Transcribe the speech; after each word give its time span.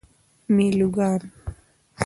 میلوگان 0.49 1.21